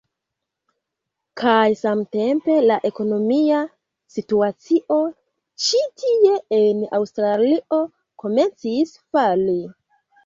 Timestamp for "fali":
9.11-9.59